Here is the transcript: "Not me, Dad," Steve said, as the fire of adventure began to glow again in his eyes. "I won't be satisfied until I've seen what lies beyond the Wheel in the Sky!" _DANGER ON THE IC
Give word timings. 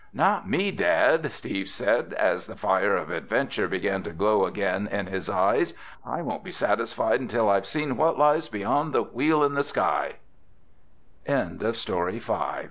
"Not 0.15 0.49
me, 0.49 0.71
Dad," 0.71 1.31
Steve 1.31 1.69
said, 1.69 2.13
as 2.13 2.47
the 2.47 2.55
fire 2.55 2.95
of 2.97 3.11
adventure 3.11 3.67
began 3.67 4.01
to 4.01 4.09
glow 4.09 4.45
again 4.47 4.87
in 4.87 5.05
his 5.05 5.29
eyes. 5.29 5.75
"I 6.03 6.23
won't 6.23 6.43
be 6.43 6.51
satisfied 6.51 7.19
until 7.21 7.47
I've 7.47 7.67
seen 7.67 7.97
what 7.97 8.17
lies 8.17 8.49
beyond 8.49 8.93
the 8.93 9.03
Wheel 9.03 9.43
in 9.43 9.53
the 9.53 9.61
Sky!" 9.61 10.13
_DANGER 11.27 12.17
ON 12.17 12.17
THE 12.17 12.17
IC 12.17 12.59